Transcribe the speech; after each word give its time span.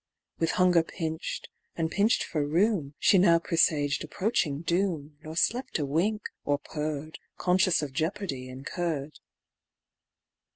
With 0.39 0.53
hunger 0.57 0.81
pinch'd, 0.81 1.47
and 1.75 1.91
pinch'd 1.91 2.23
for 2.23 2.43
room, 2.43 2.95
She 2.97 3.19
now 3.19 3.37
presaged 3.37 4.03
approaching 4.03 4.61
doom, 4.63 5.19
Nor 5.21 5.35
slept 5.35 5.75
a 5.75 5.81
single 5.85 5.93
wink, 5.93 6.23
or 6.43 6.57
purr'd, 6.57 7.19
Conscious 7.37 7.83
of 7.83 7.93
jeopardy 7.93 8.47
incurr'd. 8.49 9.19